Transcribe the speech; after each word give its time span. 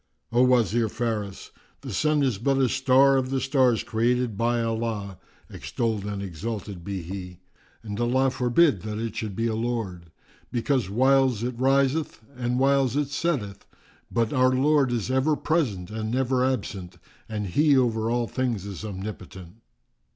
"O 0.31 0.41
Wazir 0.41 0.89
Faris, 0.89 1.51
the 1.81 1.93
sun 1.93 2.23
is 2.23 2.39
but 2.39 2.57
a 2.57 2.67
star 2.67 3.17
of 3.17 3.29
the 3.29 3.39
stars 3.39 3.83
created 3.83 4.35
by 4.35 4.59
Allah 4.59 5.19
(extolled 5.47 6.05
and 6.05 6.23
exalted 6.23 6.83
be 6.83 7.03
He!), 7.03 7.41
and 7.83 7.99
Allah 7.99 8.31
forbid 8.31 8.81
that 8.81 8.97
it 8.97 9.15
should 9.15 9.35
be 9.35 9.45
a 9.45 9.53
Lord! 9.53 10.07
Because 10.51 10.89
whiles 10.89 11.43
it 11.43 11.53
riseth 11.55 12.19
and 12.35 12.57
whiles 12.57 12.95
it 12.95 13.09
setteth, 13.09 13.67
but 14.11 14.33
our 14.33 14.49
Lord 14.49 14.91
is 14.91 15.11
ever 15.11 15.35
present 15.35 15.91
and 15.91 16.09
never 16.09 16.43
absent 16.43 16.97
and 17.29 17.45
He 17.45 17.77
over 17.77 18.09
all 18.09 18.27
things 18.27 18.65
is 18.65 18.83
Omnipotent!" 18.83 19.57